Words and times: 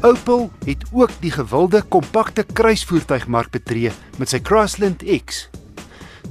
Opel 0.00 0.50
het 0.64 0.84
ook 0.92 1.10
die 1.20 1.30
gewilde 1.30 1.82
kompakte 1.82 2.42
kruisvoertuigmark 2.52 3.50
betree 3.52 3.90
met 4.16 4.30
sy 4.32 4.38
Crossland 4.40 5.02
X. 5.04 5.42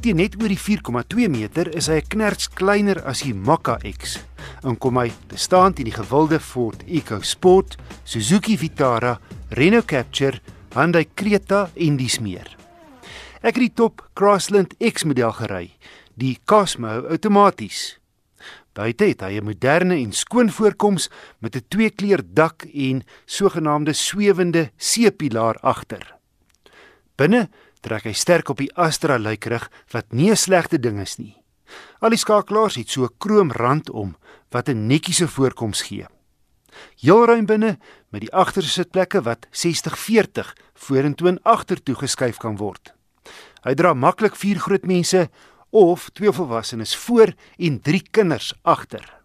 Teen 0.01 0.17
net 0.17 0.33
oor 0.39 0.49
die 0.49 0.57
4,2 0.57 1.27
meter 1.29 1.69
is 1.77 1.85
hy 1.85 1.99
'n 2.01 2.07
knerts 2.09 2.49
kleiner 2.49 2.97
as 3.05 3.21
die 3.21 3.33
Mokka 3.33 3.77
X 3.85 4.17
en 4.63 4.77
kom 4.77 4.97
hy 4.97 5.11
te 5.27 5.37
staan 5.37 5.73
teen 5.73 5.85
die 5.85 5.93
gewilde 5.93 6.39
Ford 6.39 6.81
EcoSport, 6.87 7.77
Suzuki 8.03 8.57
Vitara, 8.57 9.19
Renault 9.49 9.85
Captur, 9.85 10.41
Hyundai 10.73 11.05
Creta 11.13 11.69
en 11.75 11.97
dis 11.97 12.19
meer. 12.19 12.57
Ek 13.41 13.53
het 13.53 13.69
die 13.69 13.73
top 13.75 14.01
Crossland 14.15 14.73
X 14.79 15.03
model 15.03 15.31
gery, 15.31 15.77
die 16.15 16.39
Cosmo 16.45 17.05
outomaties. 17.05 17.98
Buite 18.73 19.05
het 19.05 19.21
hy 19.21 19.39
'n 19.39 19.43
moderne 19.43 19.95
en 19.95 20.11
skoon 20.11 20.49
voorkoms 20.49 21.09
met 21.39 21.55
'n 21.55 21.65
twee-kleur 21.67 22.21
dak 22.23 22.63
en 22.73 23.03
sogenaamde 23.25 23.93
swewende 23.93 24.71
C-pilaar 24.77 25.57
agter. 25.61 26.15
Binne 27.15 27.49
trek 27.81 28.03
hy 28.03 28.13
sterk 28.13 28.49
op 28.49 28.57
die 28.57 28.73
Astra 28.75 29.17
lykrig 29.17 29.69
wat 29.91 30.11
nie 30.11 30.31
'n 30.31 30.35
slegte 30.35 30.79
ding 30.79 30.99
is 30.99 31.17
nie. 31.17 31.35
Al 31.99 32.09
die 32.09 32.17
skakelaars 32.17 32.75
het 32.75 32.89
so 32.89 33.03
'n 33.03 33.17
kroomrand 33.17 33.89
om 33.89 34.15
wat 34.49 34.69
'n 34.69 34.87
netjiese 34.87 35.27
voorkoms 35.27 35.81
gee. 35.81 36.05
Heel 37.01 37.25
ruim 37.25 37.45
binne 37.45 37.77
met 38.09 38.21
die 38.21 38.33
agterste 38.33 38.71
sitplekke 38.71 39.21
wat 39.21 39.47
60-40 39.51 40.53
vorentoe 40.73 41.27
en 41.27 41.41
agtertoe 41.43 41.95
geskuif 41.95 42.37
kan 42.37 42.57
word. 42.57 42.93
Hy 43.63 43.73
dra 43.73 43.93
maklik 43.93 44.35
vier 44.35 44.59
groot 44.59 44.85
mense 44.85 45.29
of 45.69 46.09
twee 46.13 46.31
volwassenes 46.31 46.95
voor 46.95 47.33
en 47.57 47.81
drie 47.81 48.03
kinders 48.11 48.53
agter. 48.61 49.19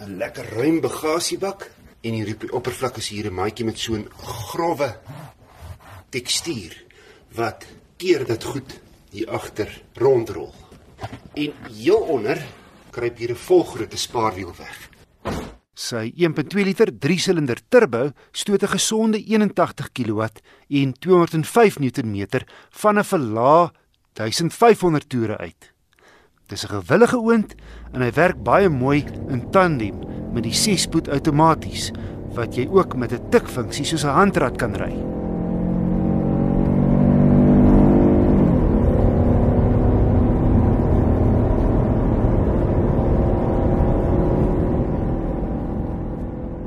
'n 0.00 0.16
Lekker 0.16 0.48
ruim 0.52 0.80
bagasiebak 0.80 1.70
en 2.00 2.12
hier 2.12 2.34
op 2.34 2.40
die 2.40 2.52
oppervlak 2.52 2.96
is 2.96 3.08
hier 3.08 3.26
'n 3.30 3.34
maatjie 3.34 3.64
met 3.64 3.78
so 3.78 3.94
'n 3.94 4.08
grouwe 4.16 5.00
tekstuur 6.08 6.84
wat 7.34 7.66
keer 7.96 8.26
dit 8.26 8.44
goed 8.44 8.80
hier 9.10 9.30
agter 9.30 9.82
rondrol. 9.94 10.52
En 11.34 11.52
heel 11.72 12.02
onder 12.16 12.38
kruip 12.90 13.16
hier 13.16 13.30
'n 13.30 13.36
volgrootte 13.36 13.96
spaarwiel 13.96 14.54
weg. 14.56 14.90
Sy 15.74 16.12
1.2 16.16 16.64
liter 16.64 16.92
3-silinder 16.98 17.60
turbo 17.68 18.10
stoot 18.32 18.62
'n 18.62 18.68
gesonde 18.68 19.18
81 19.18 19.92
kW 19.92 20.22
en 20.68 20.92
205 20.92 21.78
Nm 21.78 22.26
van 22.70 22.98
'n 22.98 23.04
verlaag 23.04 23.70
1500 24.14 25.08
toere 25.08 25.38
uit. 25.38 25.72
Dis 26.46 26.64
'n 26.64 26.68
gewillige 26.68 27.18
oond 27.18 27.54
en 27.92 28.02
hy 28.02 28.12
werk 28.12 28.42
baie 28.42 28.68
mooi 28.68 29.04
in 29.28 29.50
tandem 29.50 29.98
met 30.32 30.42
die 30.42 30.54
6-spoed 30.54 31.08
outomaties 31.08 31.90
wat 32.34 32.54
jy 32.54 32.68
ook 32.70 32.96
met 32.96 33.12
'n 33.12 33.28
tikfunksie 33.30 33.84
soos 33.84 34.04
'n 34.04 34.14
handrat 34.14 34.56
kan 34.56 34.74
ry. 34.74 34.94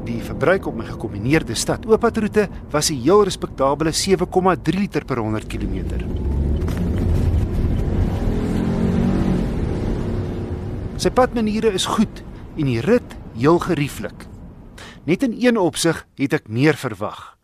Die 0.04 0.22
verbruik 0.22 0.66
op 0.66 0.76
my 0.76 0.86
gekombineerde 0.86 1.56
stad-oopadroete 1.56 2.50
was 2.72 2.90
'n 2.92 3.02
heel 3.02 3.24
respekteerbare 3.24 3.92
7,3 3.92 4.80
liter 4.80 5.06
per 5.06 5.18
100 5.18 5.48
km. 5.48 6.37
Sy 10.98 11.12
padmaniere 11.14 11.70
is 11.78 11.86
goed 11.86 12.24
en 12.58 12.66
die 12.66 12.80
rit 12.82 13.12
heel 13.38 13.60
gerieflik. 13.62 14.24
Net 15.06 15.22
in 15.22 15.36
een 15.38 15.60
opsig 15.62 16.00
het 16.18 16.34
ek 16.34 16.48
meer 16.50 16.74
verwag. 16.74 17.36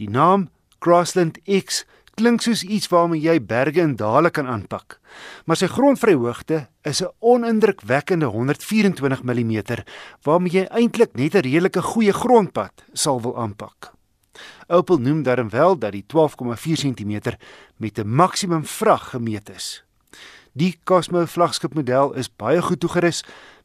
Die 0.00 0.08
naam 0.08 0.46
Crossland 0.80 1.36
X 1.44 1.82
klink 2.16 2.40
soos 2.40 2.62
iets 2.64 2.88
waarmee 2.88 3.20
jy 3.20 3.36
berge 3.44 3.82
en 3.84 3.92
dale 4.00 4.32
kan 4.32 4.48
aanpak. 4.48 4.96
Maar 5.44 5.60
sy 5.60 5.68
grondvryhoogte 5.68 6.64
is 6.88 7.02
'n 7.02 7.12
onindrukwekkende 7.20 8.26
124 8.32 9.22
mm 9.22 9.84
waarmee 10.24 10.52
jy 10.52 10.64
eintlik 10.72 11.12
net 11.12 11.34
'n 11.34 11.44
redelike 11.44 11.82
goeie 11.82 12.12
grondpad 12.12 12.84
sal 12.94 13.20
wil 13.20 13.36
aanpak. 13.36 13.92
Opel 14.68 14.98
noem 14.98 15.22
daarom 15.22 15.50
wel 15.50 15.78
dat 15.78 15.92
die 15.92 16.04
12,4 16.06 16.80
cm 16.80 17.36
met 17.76 17.98
'n 17.98 18.08
maksimum 18.08 18.64
vrag 18.64 19.10
gemeet 19.10 19.50
is. 19.50 19.84
Die 20.54 20.76
Cosmo 20.86 21.24
vlaggenskapmodel 21.26 22.12
is 22.14 22.28
baie 22.30 22.60
goed 22.62 22.78
toegerus 22.78 23.24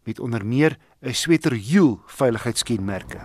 met 0.09 0.19
onder 0.19 0.41
meer 0.45 0.77
'n 1.05 1.13
sweterhiel 1.13 1.99
veiligheidskenmerke. 2.05 3.19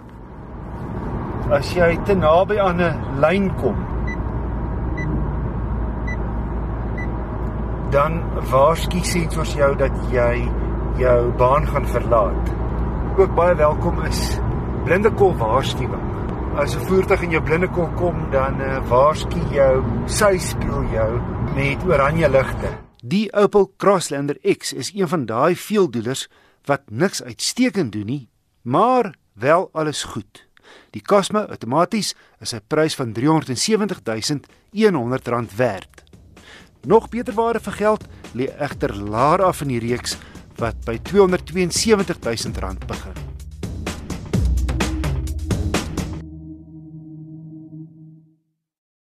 As 1.51 1.73
jy 1.73 1.97
te 2.05 2.15
naby 2.15 2.59
aan 2.59 2.81
'n 2.83 3.21
lyn 3.21 3.55
kom, 3.57 3.77
dan 7.91 8.21
waarsku 8.51 9.01
sensors 9.01 9.55
jou 9.55 9.77
dat 9.77 9.97
jy 10.13 10.51
jou 10.99 11.33
baan 11.33 11.67
gaan 11.67 11.87
verlaat. 11.87 12.53
Ook 13.17 13.35
baie 13.35 13.55
welkom 13.55 14.05
is 14.05 14.39
blinde 14.85 15.11
kol 15.11 15.37
waarskuwing. 15.37 16.05
As 16.57 16.77
'n 16.77 16.85
voertuig 16.85 17.23
in 17.23 17.31
jou 17.31 17.43
blinde 17.43 17.69
kol 17.69 17.89
kom, 17.97 18.31
dan 18.31 18.61
uh, 18.61 18.89
waarsku 18.89 19.41
jou 19.51 19.83
sy 20.07 20.39
spieël 20.39 20.85
jou 20.93 21.21
met 21.55 21.85
oranje 21.85 22.29
ligte. 22.29 22.84
Die 23.07 23.29
Opel 23.37 23.67
Crosslander 23.77 24.39
X 24.57 24.73
is 24.73 24.95
een 24.95 25.09
van 25.09 25.27
daai 25.27 25.57
veeldoelers 25.57 26.29
wat 26.65 26.81
niks 26.89 27.23
uitstekend 27.23 27.93
doen 27.93 28.07
nie, 28.07 28.29
maar 28.63 29.15
wel 29.33 29.69
alles 29.73 30.03
goed. 30.03 30.47
Die 30.91 31.03
Cosmo 31.03 31.39
outomaties 31.39 32.15
is 32.41 32.55
'n 32.55 32.65
prys 32.67 32.95
van 32.95 33.13
R370 33.13 34.01
werd. 35.57 36.03
Nog 36.87 37.09
beter 37.09 37.35
ware 37.35 37.61
vir 37.61 37.73
geld 37.73 38.05
lê 38.33 38.49
egter 38.59 38.97
laer 38.97 39.43
af 39.43 39.61
in 39.61 39.69
die 39.69 39.81
reeks 39.81 40.17
wat 40.57 40.85
by 40.85 40.99
R272 40.99 42.19
000 42.21 42.77
begin. 42.87 43.34